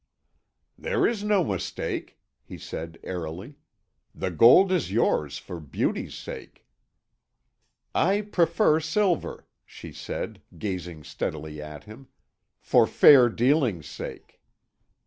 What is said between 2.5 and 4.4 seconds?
said airily; "the